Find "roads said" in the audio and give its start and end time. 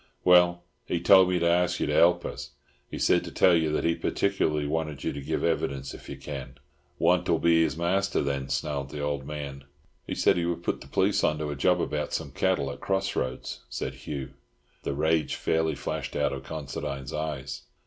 13.15-13.93